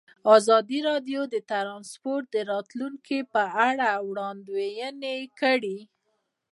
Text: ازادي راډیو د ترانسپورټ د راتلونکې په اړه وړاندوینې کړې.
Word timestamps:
ازادي 0.35 0.79
راډیو 0.89 1.21
د 1.33 1.35
ترانسپورټ 1.51 2.23
د 2.35 2.37
راتلونکې 2.51 3.19
په 3.33 3.43
اړه 3.67 3.89
وړاندوینې 4.09 5.17
کړې. 5.39 5.77